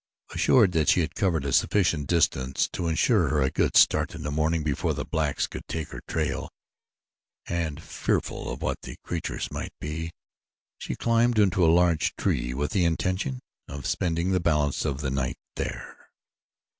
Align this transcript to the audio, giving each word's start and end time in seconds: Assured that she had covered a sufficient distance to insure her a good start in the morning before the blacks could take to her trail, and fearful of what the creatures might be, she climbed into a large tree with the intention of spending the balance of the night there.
Assured 0.33 0.71
that 0.71 0.89
she 0.89 1.01
had 1.01 1.13
covered 1.13 1.45
a 1.45 1.53
sufficient 1.53 2.07
distance 2.07 2.67
to 2.73 2.87
insure 2.87 3.27
her 3.27 3.39
a 3.43 3.51
good 3.51 3.77
start 3.77 4.15
in 4.15 4.23
the 4.23 4.31
morning 4.31 4.63
before 4.63 4.95
the 4.95 5.05
blacks 5.05 5.45
could 5.45 5.61
take 5.67 5.89
to 5.89 5.97
her 5.97 6.01
trail, 6.07 6.49
and 7.45 7.83
fearful 7.83 8.51
of 8.51 8.63
what 8.63 8.81
the 8.81 8.95
creatures 9.03 9.51
might 9.51 9.73
be, 9.79 10.09
she 10.79 10.95
climbed 10.95 11.37
into 11.37 11.63
a 11.63 11.67
large 11.71 12.15
tree 12.15 12.51
with 12.51 12.71
the 12.71 12.83
intention 12.83 13.41
of 13.67 13.85
spending 13.85 14.31
the 14.31 14.39
balance 14.39 14.85
of 14.85 15.01
the 15.01 15.11
night 15.11 15.37
there. 15.55 16.09